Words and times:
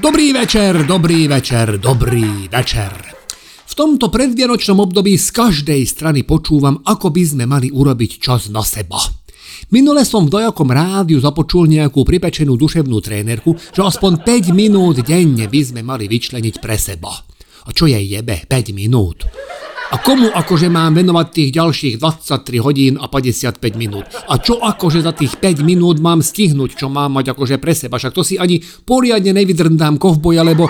Dobrý 0.00 0.32
večer, 0.32 0.88
dobrý 0.88 1.28
večer, 1.28 1.76
dobrý 1.76 2.48
večer. 2.48 2.96
V 3.68 3.74
tomto 3.76 4.08
predvianočnom 4.08 4.80
období 4.80 5.20
z 5.20 5.28
každej 5.28 5.84
strany 5.84 6.24
počúvam, 6.24 6.80
ako 6.80 7.12
by 7.12 7.20
sme 7.20 7.44
mali 7.44 7.68
urobiť 7.68 8.16
čas 8.16 8.48
na 8.48 8.64
seba. 8.64 8.96
Minule 9.68 10.08
som 10.08 10.24
v 10.24 10.32
dojakom 10.32 10.72
rádiu 10.72 11.20
započul 11.20 11.68
nejakú 11.68 12.08
pripečenú 12.08 12.56
duševnú 12.56 13.04
trénerku, 13.04 13.52
že 13.52 13.84
aspoň 13.84 14.24
5 14.24 14.56
minút 14.56 14.96
denne 15.04 15.44
by 15.44 15.60
sme 15.60 15.84
mali 15.84 16.08
vyčleniť 16.08 16.56
pre 16.56 16.80
seba. 16.80 17.12
A 17.68 17.68
čo 17.76 17.84
je 17.84 18.00
jebe 18.00 18.48
5 18.48 18.72
minút? 18.72 19.28
A 19.92 20.00
komu 20.00 20.32
akože 20.32 20.72
mám 20.72 20.96
venovať 20.96 21.26
tých 21.28 21.50
ďalších 21.52 21.94
23 22.00 22.64
hodín 22.64 22.96
a 22.96 23.12
55 23.12 23.60
minút? 23.76 24.08
A 24.08 24.40
čo 24.40 24.56
akože 24.56 25.04
za 25.04 25.12
tých 25.12 25.36
5 25.36 25.60
minút 25.60 26.00
mám 26.00 26.24
stihnúť, 26.24 26.80
čo 26.80 26.88
mám 26.88 27.20
mať 27.20 27.36
akože 27.36 27.60
pre 27.60 27.76
seba? 27.76 28.00
Však 28.00 28.16
to 28.16 28.24
si 28.24 28.40
ani 28.40 28.64
poriadne 28.88 29.36
nevydrndám 29.36 30.00
kovboja, 30.00 30.48
lebo 30.48 30.64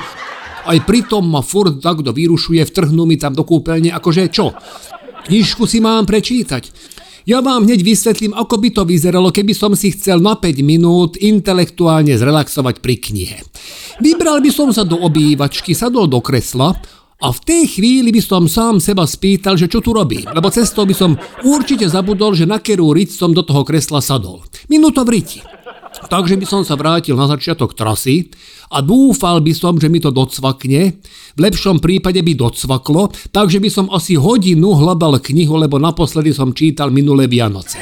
aj 0.67 0.79
pritom 0.83 1.23
ma 1.23 1.39
furt 1.39 1.79
takto 1.79 2.11
vyrušuje, 2.11 2.67
vtrhnú 2.67 3.07
mi 3.07 3.15
tam 3.15 3.39
do 3.39 3.47
kúpeľne, 3.47 3.95
akože 3.95 4.27
čo? 4.27 4.59
Knižku 5.31 5.71
si 5.71 5.79
mám 5.79 6.03
prečítať. 6.03 6.75
Ja 7.23 7.39
vám 7.39 7.71
hneď 7.71 7.87
vysvetlím, 7.87 8.35
ako 8.35 8.59
by 8.59 8.69
to 8.75 8.83
vyzeralo, 8.83 9.31
keby 9.31 9.55
som 9.55 9.79
si 9.79 9.95
chcel 9.95 10.19
na 10.19 10.35
5 10.35 10.67
minút 10.67 11.15
intelektuálne 11.15 12.19
zrelaxovať 12.19 12.83
pri 12.83 12.99
knihe. 12.99 13.39
Vybral 14.03 14.43
by 14.43 14.51
som 14.51 14.75
sa 14.75 14.83
do 14.83 14.99
obývačky, 14.99 15.79
sadol 15.79 16.11
do 16.11 16.19
kresla, 16.19 16.75
a 17.23 17.31
v 17.31 17.41
tej 17.47 17.79
chvíli 17.79 18.11
by 18.11 18.19
som 18.19 18.51
sám 18.51 18.83
seba 18.83 19.07
spýtal, 19.07 19.55
že 19.55 19.71
čo 19.71 19.79
tu 19.79 19.95
robím, 19.95 20.27
lebo 20.27 20.51
cestou 20.51 20.83
by 20.83 20.91
som 20.91 21.15
určite 21.47 21.87
zabudol, 21.87 22.35
že 22.35 22.51
na 22.51 22.59
kerú 22.59 22.91
riť 22.91 23.15
som 23.15 23.31
do 23.31 23.47
toho 23.47 23.63
kresla 23.63 24.03
sadol. 24.03 24.43
Minúto 24.67 25.07
v 25.07 25.23
riti. 25.23 25.41
Takže 26.11 26.35
by 26.35 26.47
som 26.49 26.63
sa 26.67 26.75
vrátil 26.75 27.15
na 27.15 27.31
začiatok 27.31 27.79
trasy 27.79 28.27
a 28.75 28.83
dúfal 28.83 29.39
by 29.39 29.53
som, 29.55 29.79
že 29.79 29.87
mi 29.87 30.03
to 30.03 30.11
docvakne. 30.11 30.99
V 31.37 31.41
lepšom 31.41 31.79
prípade 31.79 32.19
by 32.25 32.33
docvaklo, 32.35 33.15
takže 33.31 33.63
by 33.63 33.71
som 33.71 33.87
asi 33.93 34.19
hodinu 34.19 34.75
hľadal 34.75 35.23
knihu, 35.23 35.55
lebo 35.61 35.79
naposledy 35.79 36.35
som 36.35 36.51
čítal 36.51 36.91
minulé 36.91 37.31
Vianoce. 37.31 37.79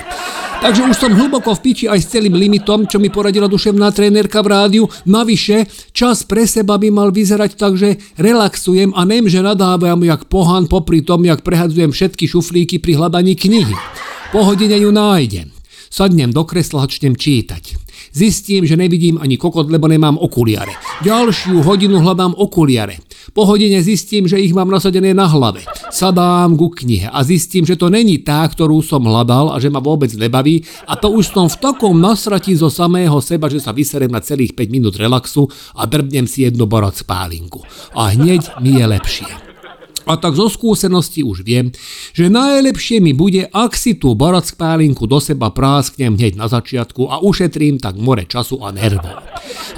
Takže 0.61 0.85
už 0.85 0.97
som 1.01 1.17
hlboko 1.17 1.57
v 1.57 1.73
piči 1.73 1.89
aj 1.89 2.05
s 2.05 2.13
celým 2.13 2.37
limitom, 2.37 2.85
čo 2.85 3.01
mi 3.01 3.09
poradila 3.09 3.49
duševná 3.49 3.97
trénerka 3.97 4.45
v 4.45 4.53
rádiu. 4.53 4.85
Navyše, 5.09 5.65
čas 5.97 6.21
pre 6.29 6.45
seba 6.45 6.77
by 6.77 6.93
mal 6.93 7.09
vyzerať 7.09 7.57
tak, 7.57 7.81
že 7.81 7.97
relaxujem 8.21 8.93
a 8.93 9.09
nem, 9.09 9.25
že 9.25 9.41
nadávam 9.41 10.05
jak 10.05 10.29
pohan 10.29 10.69
popri 10.69 11.01
tom, 11.01 11.25
jak 11.25 11.41
prehadzujem 11.41 11.97
všetky 11.97 12.29
šuflíky 12.29 12.77
pri 12.77 13.01
hľadaní 13.01 13.41
knihy. 13.41 13.73
Po 14.37 14.45
hodine 14.45 14.77
ju 14.77 14.93
nájdem. 14.93 15.49
Sadnem 15.89 16.29
do 16.29 16.45
kresla, 16.45 16.85
začnem 16.85 17.17
čítať. 17.17 17.81
Zistím, 18.13 18.69
že 18.69 18.77
nevidím 18.77 19.17
ani 19.17 19.41
kokot, 19.41 19.73
lebo 19.73 19.89
nemám 19.89 20.21
okuliare. 20.21 20.77
Ďalšiu 21.01 21.65
hodinu 21.65 22.05
hľadám 22.05 22.37
okuliare. 22.37 23.01
Po 23.33 23.45
hodine 23.47 23.81
zistím, 23.85 24.27
že 24.27 24.41
ich 24.41 24.57
mám 24.57 24.73
nasadené 24.73 25.13
na 25.13 25.29
hlave. 25.29 25.63
Sadám 25.93 26.57
ku 26.57 26.73
knihe 26.73 27.09
a 27.11 27.21
zistím, 27.27 27.69
že 27.69 27.77
to 27.77 27.93
není 27.93 28.23
tá, 28.23 28.43
ktorú 28.47 28.81
som 28.81 29.05
hľadal 29.05 29.53
a 29.53 29.57
že 29.61 29.69
ma 29.69 29.83
vôbec 29.83 30.11
nebaví 30.15 30.65
a 30.89 30.97
to 30.97 31.13
už 31.13 31.35
som 31.35 31.47
v 31.49 31.61
takom 31.61 31.99
nasratí 31.99 32.57
zo 32.57 32.73
samého 32.73 33.19
seba, 33.21 33.51
že 33.53 33.61
sa 33.61 33.75
vyserem 33.75 34.11
na 34.11 34.25
celých 34.25 34.57
5 34.57 34.71
minút 34.73 34.95
relaxu 34.97 35.51
a 35.77 35.85
drbnem 35.85 36.25
si 36.25 36.47
jednu 36.47 36.65
borod 36.65 36.97
spálinku. 36.97 37.63
A 37.95 38.15
hneď 38.17 38.61
mi 38.63 38.79
je 38.79 38.87
lepšie. 38.87 39.50
A 40.11 40.19
tak 40.19 40.35
zo 40.35 40.51
skúsenosti 40.51 41.23
už 41.23 41.47
viem, 41.47 41.71
že 42.11 42.27
najlepšie 42.27 42.99
mi 42.99 43.15
bude, 43.15 43.47
ak 43.47 43.79
si 43.79 43.95
tú 43.95 44.19
barack 44.19 44.59
pálinku 44.59 45.07
do 45.07 45.23
seba 45.23 45.55
prásknem 45.55 46.19
hneď 46.19 46.35
na 46.35 46.51
začiatku 46.51 47.07
a 47.07 47.23
ušetrím 47.23 47.79
tak 47.79 47.95
more 47.95 48.27
času 48.27 48.59
a 48.59 48.75
nervov. 48.75 49.23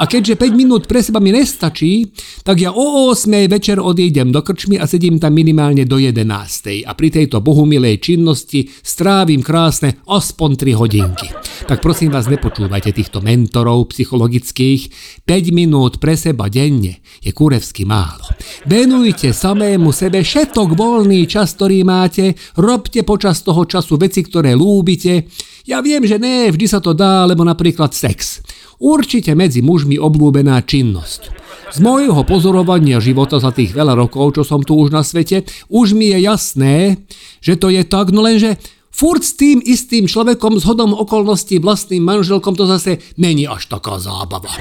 A 0.01 0.09
keďže 0.09 0.41
5 0.41 0.57
minút 0.57 0.89
pre 0.89 1.05
seba 1.05 1.21
mi 1.21 1.37
nestačí, 1.37 2.17
tak 2.49 2.65
ja 2.65 2.73
o 2.73 3.13
8 3.13 3.29
večer 3.45 3.77
odídem 3.77 4.33
do 4.33 4.41
krčmy 4.41 4.81
a 4.81 4.89
sedím 4.89 5.21
tam 5.21 5.37
minimálne 5.37 5.85
do 5.85 6.01
11. 6.01 6.89
A 6.89 6.97
pri 6.97 7.13
tejto 7.13 7.45
bohumilej 7.45 8.01
činnosti 8.01 8.73
strávim 8.81 9.45
krásne 9.45 10.01
aspoň 10.09 10.51
3 10.57 10.81
hodinky. 10.81 11.29
Tak 11.69 11.85
prosím 11.85 12.09
vás, 12.17 12.25
nepočúvajte 12.27 12.97
týchto 12.97 13.21
mentorov 13.21 13.93
psychologických. 13.93 14.89
5 15.29 15.53
minút 15.53 16.01
pre 16.01 16.17
seba 16.17 16.49
denne 16.49 17.05
je 17.21 17.31
kurevsky 17.37 17.85
málo. 17.85 18.33
Venujte 18.65 19.37
samému 19.37 19.93
sebe 19.93 20.22
všetok 20.23 20.79
voľný 20.79 21.29
čas, 21.29 21.55
ktorý 21.55 21.85
máte, 21.85 22.39
robte 22.57 23.05
počas 23.05 23.43
toho 23.45 23.67
času 23.69 23.99
veci, 24.01 24.25
ktoré 24.25 24.57
lúbite. 24.57 25.29
Ja 25.69 25.79
viem, 25.79 26.03
že 26.07 26.19
ne, 26.19 26.51
vždy 26.51 26.67
sa 26.67 26.81
to 26.83 26.97
dá, 26.97 27.27
lebo 27.29 27.47
napríklad 27.47 27.95
sex. 27.95 28.43
Určite 28.83 29.37
medzi 29.39 29.63
mužmi 29.63 29.95
obľúbená 30.01 30.59
činnosť. 30.67 31.43
Z 31.73 31.79
môjho 31.81 32.21
pozorovania 32.27 32.99
života 32.99 33.39
za 33.39 33.55
tých 33.55 33.73
veľa 33.73 33.95
rokov, 33.95 34.37
čo 34.37 34.43
som 34.43 34.61
tu 34.61 34.75
už 34.75 34.91
na 34.91 35.07
svete, 35.07 35.47
už 35.71 35.95
mi 35.95 36.11
je 36.11 36.19
jasné, 36.27 37.01
že 37.39 37.55
to 37.57 37.71
je 37.71 37.87
tak, 37.87 38.11
no 38.11 38.27
lenže 38.27 38.59
furt 38.93 39.25
s 39.25 39.39
tým 39.39 39.63
istým 39.65 40.05
človekom 40.05 40.61
s 40.61 40.69
hodom 40.69 40.93
okolností 40.93 41.63
vlastným 41.63 42.05
manželkom 42.05 42.53
to 42.53 42.69
zase 42.69 43.01
není 43.17 43.49
až 43.49 43.73
taká 43.73 43.97
zábava. 43.97 44.53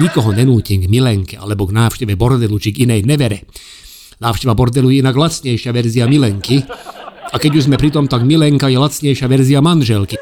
Nikoho 0.00 0.32
nenútim 0.32 0.80
k 0.80 0.88
milenke 0.88 1.36
alebo 1.36 1.68
k 1.68 1.76
návšteve 1.76 2.16
bordelu 2.16 2.56
či 2.56 2.72
k 2.72 2.88
inej 2.88 3.04
nevere. 3.04 3.44
Návšteva 4.20 4.52
bordelu 4.52 4.92
je 4.92 5.00
inak 5.00 5.16
lacnejšia 5.16 5.72
verzia 5.72 6.04
milenky. 6.04 6.60
A 7.32 7.40
keď 7.40 7.56
už 7.56 7.72
sme 7.72 7.80
pri 7.80 7.88
tom, 7.88 8.04
tak 8.04 8.20
milenka 8.20 8.68
je 8.68 8.76
lacnejšia 8.76 9.24
verzia 9.24 9.64
manželky. 9.64 10.20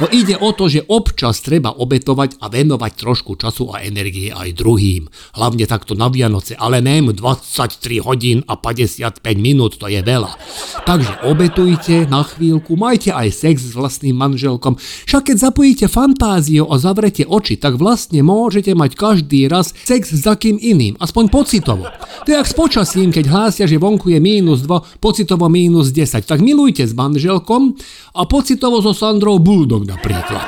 No 0.00 0.08
ide 0.08 0.32
o 0.40 0.56
to, 0.56 0.64
že 0.72 0.88
občas 0.88 1.44
treba 1.44 1.76
obetovať 1.76 2.40
a 2.40 2.48
venovať 2.48 2.92
trošku 2.96 3.36
času 3.36 3.68
a 3.68 3.84
energie 3.84 4.32
aj 4.32 4.56
druhým. 4.56 5.04
Hlavne 5.36 5.68
takto 5.68 5.92
na 5.92 6.08
Vianoce, 6.08 6.56
ale 6.56 6.80
nem 6.80 7.12
23 7.12 8.00
hodín 8.00 8.40
a 8.48 8.56
55 8.56 9.20
minút, 9.36 9.76
to 9.76 9.92
je 9.92 10.00
veľa. 10.00 10.40
Takže 10.88 11.28
obetujte 11.28 12.08
na 12.08 12.24
chvíľku, 12.24 12.80
majte 12.80 13.12
aj 13.12 13.28
sex 13.28 13.60
s 13.60 13.76
vlastným 13.76 14.16
manželkom. 14.16 14.80
Však 14.80 15.28
keď 15.28 15.36
zapojíte 15.36 15.86
fantáziu 15.92 16.64
a 16.72 16.80
zavrete 16.80 17.28
oči, 17.28 17.60
tak 17.60 17.76
vlastne 17.76 18.24
môžete 18.24 18.72
mať 18.72 18.96
každý 18.96 19.52
raz 19.52 19.76
sex 19.84 20.16
s 20.16 20.24
takým 20.24 20.56
iným, 20.56 20.96
aspoň 20.96 21.28
pocitovo. 21.28 21.84
To 22.24 22.28
je 22.32 22.40
jak 22.40 22.48
s 22.48 22.56
počasím, 22.56 23.12
keď 23.12 23.28
hlásia, 23.28 23.68
že 23.68 23.76
vonku 23.76 24.08
je 24.08 24.16
mínus 24.16 24.64
2, 24.64 24.96
pocitovo 24.96 25.52
mínus 25.52 25.92
10. 25.92 26.24
Tak 26.24 26.40
milujte 26.40 26.88
s 26.88 26.96
manželkom 26.96 27.76
a 28.16 28.24
pocitovo 28.24 28.80
so 28.80 28.96
Sandrou 28.96 29.36
Bulldog 29.36 29.89
napríklad. 29.90 30.46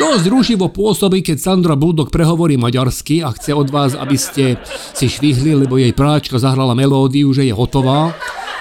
Dosť 0.00 0.24
rušivo 0.32 0.72
pôsobí, 0.72 1.20
keď 1.20 1.36
Sandra 1.36 1.76
Bulldog 1.76 2.08
prehovorí 2.08 2.56
maďarsky 2.56 3.20
a 3.20 3.36
chce 3.36 3.52
od 3.52 3.68
vás, 3.68 3.92
aby 3.92 4.16
ste 4.16 4.56
si 4.96 5.12
švihli, 5.12 5.52
lebo 5.52 5.76
jej 5.76 5.92
práčka 5.92 6.40
zahrala 6.40 6.72
melódiu, 6.72 7.28
že 7.36 7.44
je 7.44 7.52
hotová 7.52 8.16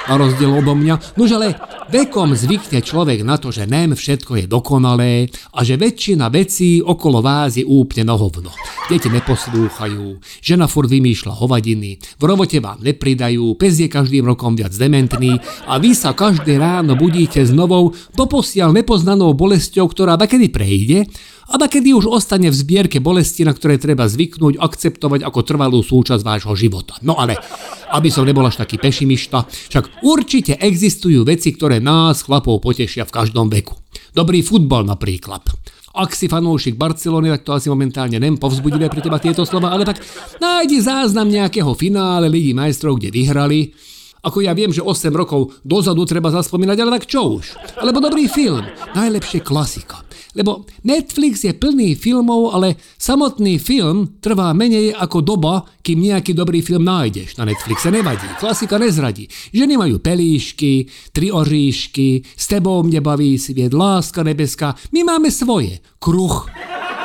na 0.09 0.17
rozdiel 0.17 0.49
odo 0.49 0.73
mňa. 0.73 1.13
Nož 1.21 1.37
ale 1.37 1.53
vekom 1.93 2.33
zvykne 2.33 2.81
človek 2.81 3.21
na 3.21 3.37
to, 3.37 3.53
že 3.53 3.69
nem 3.69 3.93
všetko 3.93 4.41
je 4.41 4.45
dokonalé 4.49 5.29
a 5.53 5.61
že 5.61 5.77
väčšina 5.77 6.33
vecí 6.33 6.81
okolo 6.81 7.21
vás 7.21 7.61
je 7.61 7.63
úplne 7.63 8.09
na 8.09 8.17
hovno. 8.17 8.49
Deti 8.89 9.05
neposlúchajú, 9.05 10.17
žena 10.41 10.65
furt 10.65 10.89
vymýšľa 10.89 11.37
hovadiny, 11.37 12.01
v 12.17 12.23
robote 12.25 12.57
vám 12.57 12.81
nepridajú, 12.81 13.53
pes 13.53 13.77
je 13.77 13.85
každým 13.85 14.25
rokom 14.25 14.57
viac 14.57 14.73
dementný 14.73 15.37
a 15.69 15.77
vy 15.77 15.93
sa 15.93 16.17
každé 16.17 16.57
ráno 16.57 16.97
budíte 16.97 17.45
s 17.45 17.53
novou, 17.53 17.93
doposiaľ 18.17 18.73
nepoznanou 18.73 19.37
bolesťou, 19.37 19.85
ktorá 19.93 20.17
kedy 20.17 20.49
prejde 20.49 21.05
a 21.49 21.57
kedy 21.57 21.97
už 21.97 22.05
ostane 22.05 22.53
v 22.53 22.55
zbierke 22.57 23.01
bolesti, 23.01 23.41
na 23.41 23.57
ktoré 23.57 23.81
treba 23.81 24.05
zvyknúť, 24.05 24.61
akceptovať 24.61 25.25
ako 25.25 25.39
trvalú 25.41 25.81
súčasť 25.81 26.21
vášho 26.21 26.53
života. 26.53 26.93
No 27.01 27.17
ale, 27.17 27.41
aby 27.89 28.09
som 28.13 28.25
nebol 28.25 28.45
až 28.45 28.61
taký 28.61 28.77
pešimišta, 28.77 29.49
však 29.73 30.05
určite 30.05 30.55
existujú 30.61 31.25
veci, 31.25 31.53
ktoré 31.53 31.81
nás, 31.81 32.21
chlapov, 32.25 32.61
potešia 32.61 33.05
v 33.05 33.13
každom 33.13 33.49
veku. 33.49 33.77
Dobrý 34.13 34.45
futbal 34.45 34.85
napríklad. 34.85 35.45
Ak 35.89 36.13
si 36.13 36.29
fanúšik 36.29 36.77
Barcelony, 36.77 37.33
tak 37.33 37.43
to 37.43 37.51
asi 37.57 37.67
momentálne 37.67 38.21
nem 38.21 38.37
povzbudivé 38.37 38.87
pre 38.93 39.01
teba 39.01 39.17
tieto 39.17 39.41
slova, 39.41 39.73
ale 39.73 39.89
tak 39.89 39.97
nájdi 40.37 40.77
záznam 40.85 41.27
nejakého 41.27 41.73
finále 41.73 42.29
Ligy 42.29 42.53
majstrov, 42.53 43.01
kde 43.01 43.09
vyhrali, 43.09 43.73
ako 44.21 44.43
ja 44.43 44.53
viem, 44.53 44.69
že 44.69 44.85
8 44.85 45.09
rokov 45.15 45.57
dozadu 45.65 46.03
treba 46.05 46.29
zaspomínať, 46.29 46.77
ale 46.77 46.99
tak 46.99 47.09
čo 47.09 47.41
už? 47.41 47.45
Alebo 47.79 48.03
dobrý 48.03 48.29
film, 48.29 48.63
najlepšie 48.93 49.41
klasika. 49.41 50.03
Lebo 50.37 50.69
Netflix 50.85 51.41
je 51.43 51.53
plný 51.57 51.97
filmov, 51.97 52.53
ale 52.53 52.77
samotný 53.01 53.57
film 53.57 54.21
trvá 54.21 54.53
menej 54.53 54.93
ako 54.93 55.25
doba, 55.25 55.65
kým 55.81 56.05
nejaký 56.05 56.37
dobrý 56.37 56.61
film 56.61 56.85
nájdeš. 56.85 57.37
Na 57.41 57.49
Netflixe 57.49 57.89
nevadí, 57.89 58.29
klasika 58.37 58.77
nezradí. 58.77 59.25
Ženy 59.49 59.73
majú 59.77 59.97
pelíšky, 59.97 60.85
tri 61.09 61.33
oříšky, 61.33 62.21
s 62.37 62.45
tebou 62.45 62.85
mne 62.85 63.01
baví 63.01 63.41
sviet, 63.41 63.73
láska 63.73 64.21
nebeská. 64.21 64.77
My 64.93 65.01
máme 65.01 65.33
svoje. 65.33 65.81
Kruh, 65.97 66.45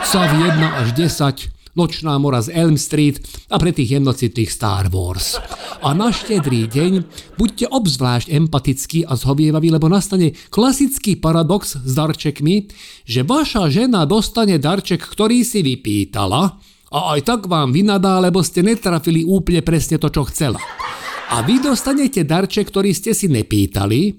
Sav 0.05 0.29
1 0.29 0.85
až 0.85 0.93
10, 0.93 1.54
Nočná 1.75 2.15
mora 2.23 2.39
z 2.39 2.55
Elm 2.55 2.79
Street 2.79 3.19
a 3.51 3.59
pre 3.59 3.75
tých 3.75 3.99
jednocitých 3.99 4.51
Star 4.51 4.87
Wars. 4.95 5.35
A 5.83 5.91
na 5.91 6.15
štedrý 6.15 6.71
deň 6.71 7.03
buďte 7.35 7.67
obzvlášť 7.67 8.31
empatickí 8.31 9.03
a 9.03 9.19
zhovievaví, 9.19 9.75
lebo 9.75 9.91
nastane 9.91 10.39
klasický 10.55 11.19
paradox 11.19 11.75
s 11.75 11.93
darčekmi, 11.99 12.71
že 13.03 13.27
vaša 13.27 13.69
žena 13.75 14.07
dostane 14.07 14.57
darček, 14.63 15.03
ktorý 15.03 15.43
si 15.43 15.67
vypýtala, 15.67 16.57
A 16.95 17.19
aj 17.19 17.27
tak 17.27 17.41
vám 17.51 17.75
vynadá, 17.75 18.23
lebo 18.23 18.39
ste 18.39 18.63
netrafili 18.63 19.27
úplne 19.27 19.67
presne 19.67 19.99
to, 19.99 20.07
čo 20.15 20.31
chcela. 20.31 20.63
A 21.35 21.43
vy 21.43 21.59
dostanete 21.59 22.23
darček, 22.23 22.71
ktorý 22.71 22.95
ste 22.95 23.11
si 23.11 23.27
nepýtali, 23.27 24.15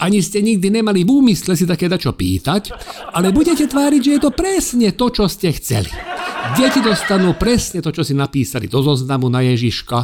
ani 0.00 0.24
ste 0.24 0.40
nikdy 0.40 0.80
nemali 0.80 1.04
v 1.04 1.12
úmysle 1.12 1.56
si 1.56 1.68
také 1.68 1.88
dačo 1.88 2.16
pýtať, 2.16 2.72
ale 3.12 3.32
budete 3.32 3.68
tváriť, 3.68 4.00
že 4.00 4.12
je 4.16 4.20
to 4.20 4.30
presne 4.32 4.88
to, 4.92 5.06
čo 5.12 5.24
ste 5.28 5.52
chceli. 5.56 6.15
Deti 6.54 6.78
dostanú 6.78 7.34
presne 7.34 7.82
to, 7.82 7.90
čo 7.90 8.06
si 8.06 8.14
napísali 8.14 8.70
do 8.70 8.78
zoznamu 8.78 9.26
na 9.26 9.42
Ježiška 9.42 9.98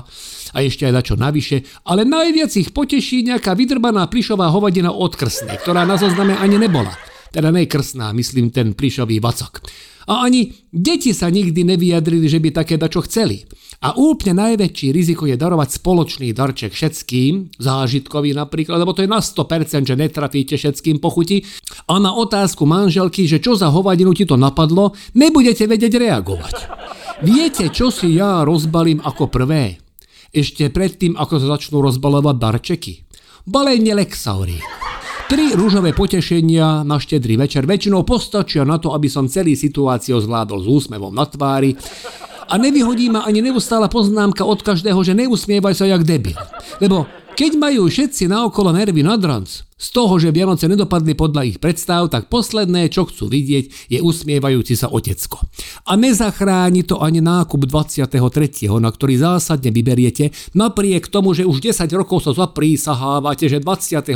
a 0.50 0.58
ešte 0.58 0.90
aj 0.90 0.92
dačo 0.98 1.14
navyše, 1.14 1.62
ale 1.86 2.02
najviac 2.02 2.50
ich 2.58 2.74
poteší 2.74 3.22
nejaká 3.30 3.54
vydrbaná 3.54 4.10
plišová 4.10 4.50
hovadina 4.50 4.90
od 4.90 5.14
krsnej, 5.14 5.62
ktorá 5.62 5.86
na 5.86 5.94
zozname 5.94 6.34
ani 6.34 6.58
nebola. 6.58 7.11
Teda 7.32 7.48
nejkrsná, 7.48 8.12
myslím 8.12 8.52
ten 8.52 8.76
plišový 8.76 9.18
vacok. 9.18 9.64
A 10.06 10.26
ani 10.26 10.52
deti 10.68 11.14
sa 11.14 11.30
nikdy 11.30 11.64
nevyjadrili, 11.64 12.26
že 12.28 12.42
by 12.42 12.52
také 12.52 12.74
dačo 12.76 13.06
chceli. 13.06 13.46
A 13.82 13.98
úplne 13.98 14.38
najväčší 14.38 14.94
riziko 14.94 15.26
je 15.26 15.34
darovať 15.34 15.82
spoločný 15.82 16.30
darček 16.30 16.70
všetkým, 16.70 17.58
zážitkový 17.58 18.30
napríklad, 18.30 18.78
lebo 18.78 18.94
to 18.94 19.02
je 19.02 19.10
na 19.10 19.18
100%, 19.18 19.90
že 19.90 19.98
netrafíte 19.98 20.54
všetkým 20.54 21.02
pochuti. 21.02 21.42
A 21.90 21.98
na 21.98 22.14
otázku 22.14 22.62
manželky, 22.62 23.26
že 23.26 23.42
čo 23.42 23.58
za 23.58 23.74
hovadinu 23.74 24.14
ti 24.14 24.22
to 24.22 24.38
napadlo, 24.38 24.94
nebudete 25.18 25.66
vedieť 25.66 25.98
reagovať. 25.98 26.56
Viete, 27.26 27.74
čo 27.74 27.90
si 27.90 28.14
ja 28.18 28.46
rozbalím 28.46 29.02
ako 29.02 29.26
prvé? 29.26 29.82
Ešte 30.30 30.70
predtým, 30.70 31.18
ako 31.18 31.42
sa 31.42 31.46
začnú 31.58 31.82
rozbalovať 31.82 32.36
darčeky. 32.38 32.94
Balenie 33.46 33.98
Lexaurí. 33.98 34.81
Tri 35.28 35.54
rúžové 35.54 35.92
potešenia 35.92 36.86
na 36.86 36.96
štedrý 36.98 37.38
večer 37.38 37.66
väčšinou 37.66 38.06
postačia 38.06 38.62
na 38.62 38.78
to, 38.78 38.94
aby 38.94 39.10
som 39.10 39.30
celý 39.30 39.58
situáciu 39.58 40.18
zvládol 40.22 40.62
s 40.62 40.68
úsmevom 40.68 41.12
na 41.12 41.26
tvári 41.26 41.74
a 42.48 42.54
nevyhodí 42.60 43.08
ma 43.08 43.24
ani 43.24 43.40
neustála 43.40 43.88
poznámka 43.88 44.44
od 44.44 44.60
každého, 44.60 45.00
že 45.00 45.16
neusmievaj 45.16 45.72
sa 45.72 45.88
jak 45.88 46.04
debil. 46.04 46.36
Lebo 46.82 47.08
keď 47.32 47.56
majú 47.56 47.88
všetci 47.88 48.28
naokolo 48.28 48.76
nervy 48.76 49.00
nad 49.00 49.20
ranc, 49.24 49.64
z 49.82 49.88
toho, 49.90 50.14
že 50.22 50.30
Vianoce 50.30 50.70
nedopadli 50.70 51.18
podľa 51.18 51.42
ich 51.42 51.58
predstav, 51.58 52.06
tak 52.06 52.30
posledné, 52.30 52.86
čo 52.86 53.10
chcú 53.10 53.26
vidieť, 53.26 53.90
je 53.90 53.98
usmievajúci 53.98 54.78
sa 54.78 54.86
otecko. 54.86 55.42
A 55.90 55.98
nezachráni 55.98 56.86
to 56.86 57.02
ani 57.02 57.18
nákup 57.18 57.66
23., 57.66 58.06
na 58.78 58.90
ktorý 58.94 59.18
zásadne 59.18 59.74
vyberiete, 59.74 60.30
napriek 60.54 61.10
tomu, 61.10 61.34
že 61.34 61.42
už 61.42 61.58
10 61.58 61.90
rokov 61.98 62.30
sa 62.30 62.30
zaprísahávate, 62.30 63.50
že 63.50 63.58
23. 63.58 64.06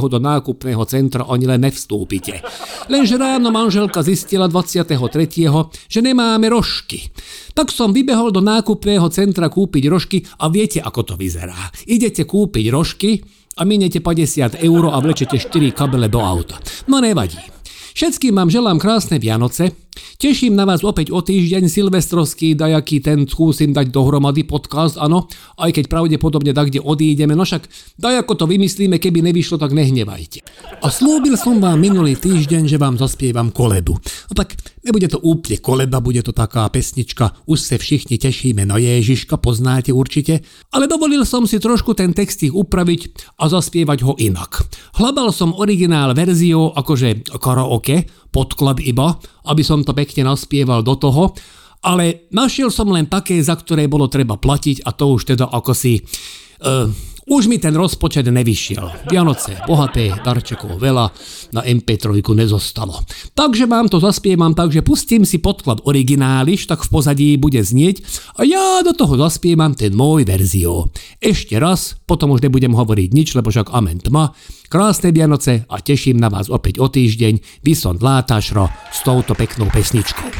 do 0.00 0.16
nákupného 0.16 0.80
centra 0.88 1.28
ani 1.28 1.44
len 1.44 1.60
nevstúpite. 1.60 2.40
Lenže 2.88 3.20
ráno 3.20 3.52
manželka 3.52 4.00
zistila 4.00 4.48
23., 4.48 4.96
že 5.84 6.00
nemáme 6.00 6.48
rožky. 6.48 7.12
Tak 7.52 7.68
som 7.68 7.92
vybehol 7.92 8.32
do 8.32 8.40
nákupného 8.40 9.04
centra 9.12 9.52
kúpiť 9.52 9.84
rožky 9.92 10.24
a 10.40 10.48
viete, 10.48 10.80
ako 10.80 11.12
to 11.12 11.14
vyzerá. 11.20 11.68
Idete 11.84 12.24
kúpiť 12.24 12.64
rožky, 12.72 13.20
a 13.60 13.62
miniete 13.68 14.00
50 14.00 14.64
eur 14.64 14.88
a 14.88 14.96
vlečete 14.96 15.36
4 15.36 15.76
kabele 15.76 16.08
do 16.08 16.24
auta. 16.24 16.56
No 16.88 17.04
nevadí. 17.04 17.36
Všetkým 17.92 18.32
vám 18.32 18.48
želám 18.48 18.80
krásne 18.80 19.20
Vianoce. 19.20 19.76
Teším 20.20 20.52
na 20.52 20.68
vás 20.68 20.84
opäť 20.84 21.12
o 21.14 21.24
týždeň 21.24 21.70
silvestrovský, 21.72 22.52
dajaký 22.52 23.00
ten 23.00 23.24
skúsim 23.24 23.72
dať 23.72 23.88
dohromady 23.88 24.44
podcast, 24.44 25.00
áno, 25.00 25.30
aj 25.56 25.70
keď 25.72 25.84
pravdepodobne 25.88 26.52
tak, 26.52 26.68
kde 26.68 26.84
odídeme, 26.84 27.32
no 27.32 27.48
však 27.48 27.64
dajako 27.96 28.32
to 28.36 28.44
vymyslíme, 28.44 29.00
keby 29.00 29.24
nevyšlo, 29.24 29.56
tak 29.56 29.72
nehnevajte. 29.72 30.44
A 30.80 30.86
slúbil 30.92 31.40
som 31.40 31.56
vám 31.60 31.80
minulý 31.80 32.16
týždeň, 32.20 32.68
že 32.68 32.76
vám 32.76 33.00
zaspievam 33.00 33.48
koledu. 33.48 33.96
No 34.28 34.32
tak 34.36 34.56
nebude 34.84 35.08
to 35.08 35.20
úplne 35.20 35.60
koleba, 35.60 36.04
bude 36.04 36.20
to 36.20 36.36
taká 36.36 36.68
pesnička, 36.68 37.36
už 37.48 37.58
sa 37.60 37.76
všichni 37.76 38.20
tešíme 38.20 38.64
na 38.64 38.76
Ježiška, 38.80 39.40
poznáte 39.40 39.92
určite, 39.92 40.44
ale 40.72 40.88
dovolil 40.88 41.24
som 41.24 41.44
si 41.48 41.56
trošku 41.56 41.96
ten 41.96 42.12
text 42.16 42.44
ich 42.44 42.52
upraviť 42.52 43.34
a 43.40 43.48
zaspievať 43.48 43.98
ho 44.04 44.12
inak. 44.20 44.64
Hlabal 45.00 45.32
som 45.32 45.56
originál 45.56 46.12
verziou 46.12 46.72
akože 46.76 47.32
karaoke, 47.40 48.08
podklad 48.30 48.82
iba, 48.82 49.18
aby 49.46 49.62
som 49.66 49.82
to 49.82 49.94
pekne 49.94 50.26
naspieval 50.30 50.82
do 50.86 50.94
toho, 50.94 51.34
ale 51.80 52.30
našiel 52.30 52.68
som 52.68 52.88
len 52.92 53.08
také, 53.08 53.40
za 53.40 53.56
ktoré 53.56 53.88
bolo 53.88 54.06
treba 54.06 54.36
platiť 54.36 54.86
a 54.86 54.90
to 54.94 55.04
už 55.16 55.34
teda 55.36 55.46
ako 55.50 55.72
si... 55.74 56.02
Uh, 56.60 56.92
už 57.30 57.46
mi 57.46 57.62
ten 57.62 57.78
rozpočet 57.78 58.26
nevyšiel. 58.26 59.06
Vianoce, 59.06 59.62
bohaté, 59.70 60.10
darčekov 60.10 60.82
veľa, 60.82 61.14
na 61.54 61.62
MP3 61.62 62.18
nezostalo. 62.34 62.98
Takže 63.38 63.70
vám 63.70 63.86
to 63.86 64.02
zaspievam 64.02 64.50
tak, 64.50 64.74
že 64.74 64.82
pustím 64.82 65.22
si 65.22 65.38
podklad 65.38 65.86
origináliš, 65.86 66.66
tak 66.66 66.82
v 66.82 66.90
pozadí 66.90 67.28
bude 67.38 67.62
znieť 67.62 68.02
a 68.34 68.42
ja 68.42 68.82
do 68.82 68.90
toho 68.90 69.14
zaspievam 69.14 69.78
ten 69.78 69.94
môj 69.94 70.26
verzio. 70.26 70.90
Ešte 71.22 71.54
raz, 71.62 71.94
potom 72.02 72.34
už 72.34 72.42
nebudem 72.42 72.74
hovoriť 72.74 73.08
nič, 73.14 73.38
lebo 73.38 73.54
však 73.54 73.70
amen 73.70 74.02
tma. 74.02 74.34
Krásne 74.66 75.14
Vianoce 75.14 75.70
a 75.70 75.78
teším 75.78 76.18
na 76.18 76.30
vás 76.30 76.50
opäť 76.50 76.82
o 76.82 76.90
týždeň. 76.90 77.62
Vyson 77.62 78.02
Látašro 78.02 78.66
s 78.90 79.06
touto 79.06 79.38
peknou 79.38 79.70
pesničkou. 79.70 80.30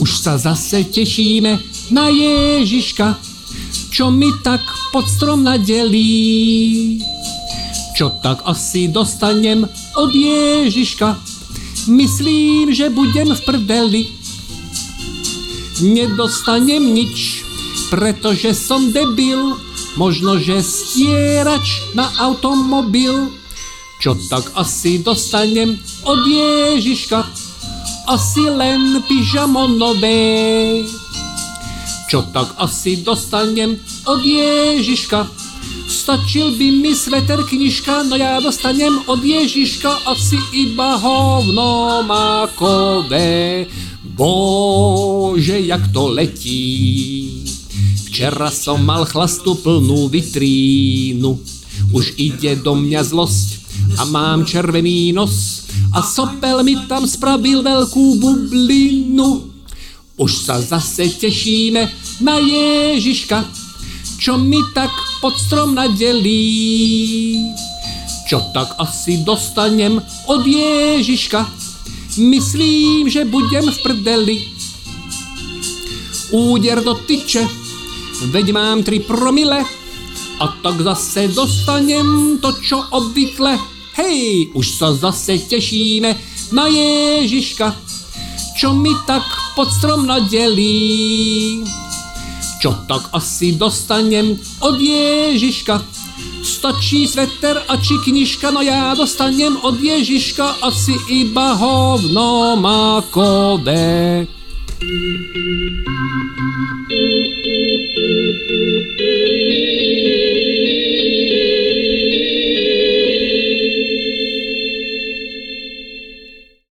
Už 0.00 0.16
sa 0.16 0.40
zase 0.40 0.88
tešíme 0.88 1.60
na 1.92 2.08
Ježiška, 2.08 3.20
čo 3.92 4.08
mi 4.08 4.32
tak 4.40 4.64
pod 4.96 5.04
strom 5.04 5.44
nadelí. 5.44 7.04
Čo 7.92 8.16
tak 8.24 8.40
asi 8.48 8.88
dostanem 8.88 9.68
od 10.00 10.08
Ježiška, 10.08 11.20
myslím, 11.92 12.72
že 12.72 12.88
budem 12.88 13.28
v 13.28 13.40
prdeli. 13.44 14.02
Nedostanem 15.84 16.80
nič, 16.80 17.44
pretože 17.92 18.56
som 18.56 18.88
debil, 18.96 19.60
možno 20.00 20.40
že 20.40 20.64
stierač 20.64 21.92
na 21.92 22.08
automobil. 22.24 23.36
Čo 24.00 24.16
tak 24.32 24.48
asi 24.56 25.04
dostanem 25.04 25.76
od 26.08 26.24
Ježiška, 26.24 27.20
asi 28.10 28.50
len 28.50 28.98
pyžamo 29.06 29.70
nové. 29.70 30.82
Čo 32.10 32.26
tak 32.34 32.58
asi 32.58 33.06
dostanem 33.06 33.78
od 34.10 34.18
Ježiška? 34.18 35.30
Stačil 35.86 36.58
by 36.58 36.66
mi 36.82 36.90
sveter 36.90 37.46
knižka, 37.46 38.10
no 38.10 38.18
ja 38.18 38.42
dostanem 38.42 38.98
od 39.06 39.22
Ježiška 39.22 40.10
asi 40.10 40.38
iba 40.50 40.98
hovno 40.98 42.02
makové. 42.02 43.70
Bože, 44.02 45.62
jak 45.62 45.86
to 45.94 46.10
letí. 46.10 47.46
Včera 48.10 48.50
som 48.50 48.82
mal 48.82 49.06
chlastu 49.06 49.54
plnú 49.54 50.10
vitrínu, 50.10 51.38
už 51.94 52.18
ide 52.18 52.58
do 52.58 52.74
mňa 52.74 53.06
zlosť 53.06 53.48
a 54.02 54.04
mám 54.10 54.42
červený 54.42 55.14
nos 55.14 55.59
a 55.90 56.02
sopel 56.06 56.62
mi 56.62 56.78
tam 56.86 57.06
spravil 57.06 57.66
veľkú 57.66 58.22
bublinu. 58.22 59.50
Už 60.20 60.32
sa 60.46 60.60
zase 60.60 61.10
tešíme 61.16 61.88
na 62.20 62.36
Ježiška, 62.38 63.42
čo 64.20 64.36
mi 64.36 64.60
tak 64.76 64.92
pod 65.24 65.34
strom 65.34 65.74
nadelí. 65.74 67.40
Čo 68.28 68.52
tak 68.54 68.76
asi 68.78 69.26
dostanem 69.26 69.98
od 70.30 70.42
Ježiška, 70.46 71.42
myslím, 72.20 73.10
že 73.10 73.26
budem 73.26 73.66
v 73.66 73.78
prdeli. 73.82 74.36
Úder 76.30 76.78
do 76.84 76.94
tyče, 76.94 77.42
veď 78.30 78.46
mám 78.54 78.86
tri 78.86 79.02
promile, 79.02 79.66
a 80.40 80.44
tak 80.62 80.80
zase 80.80 81.28
dostanem 81.28 82.38
to, 82.40 82.54
čo 82.64 82.80
obvykle 82.96 83.79
Hej, 83.98 84.54
už 84.54 84.66
sa 84.78 84.94
zase 84.94 85.38
tešíme 85.50 86.14
na 86.54 86.66
Ježiška, 86.70 87.74
čo 88.54 88.74
mi 88.74 88.94
tak 89.06 89.22
pod 89.58 89.66
strom 89.70 90.06
nadelí. 90.06 91.64
Čo 92.60 92.76
tak 92.86 93.08
asi 93.16 93.56
dostanem 93.56 94.36
od 94.60 94.76
Ježiška? 94.76 95.80
Stačí 96.44 97.08
sveter 97.08 97.56
a 97.68 97.76
či 97.80 97.96
knižka, 98.04 98.52
no 98.52 98.60
ja 98.60 98.92
dostanem 98.92 99.56
od 99.64 99.80
Ježiška 99.80 100.60
asi 100.60 100.92
iba 101.08 101.56
hovno 101.56 102.60
makové. 102.60 104.28